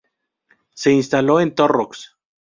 Se 0.73 0.91
instaló 0.91 1.39
en 1.41 1.53
Torrox. 1.53 2.17